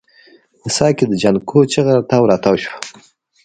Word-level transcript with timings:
په 0.61 0.67
څاه 0.75 0.91
کې 0.97 1.05
د 1.07 1.13
جانکو 1.21 1.59
چيغه 1.71 1.95
تاو 2.09 2.23
راتاو 2.31 2.61
شوه. 2.63 2.75